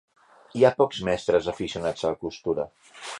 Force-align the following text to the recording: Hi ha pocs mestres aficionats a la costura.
Hi 0.59 0.63
ha 0.65 0.71
pocs 0.79 1.01
mestres 1.09 1.51
aficionats 1.53 2.07
a 2.09 2.13
la 2.15 2.19
costura. 2.25 2.67